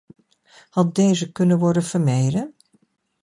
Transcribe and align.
Had 0.71 0.95
deze 0.95 1.31
kunnen 1.31 1.59
worden 1.59 1.83
vermeden? 1.83 2.55